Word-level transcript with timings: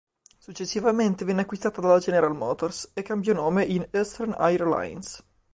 Successivamente 0.39 1.25
venne 1.25 1.41
acquista 1.41 1.69
dalla 1.69 1.99
General 1.99 2.33
Motors 2.33 2.89
e 2.95 3.03
cambiò 3.03 3.33
nome 3.33 3.65
in 3.65 3.87
"Eastern 3.91 4.33
Air 4.35 4.61
Lines". 4.65 5.23